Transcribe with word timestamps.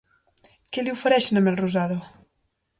Què 0.77 0.85
li 0.85 0.95
ofereixen 0.95 1.43
a 1.43 1.45
Melrosada? 1.51 2.03